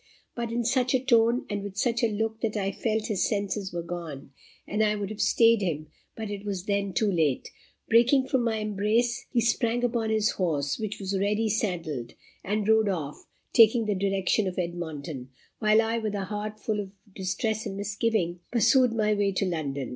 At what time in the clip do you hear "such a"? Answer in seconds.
0.65-0.99, 1.77-2.07